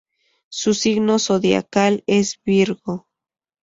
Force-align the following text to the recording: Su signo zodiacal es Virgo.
Su 0.49 0.73
signo 0.73 1.19
zodiacal 1.19 2.03
es 2.07 2.41
Virgo. 2.43 3.07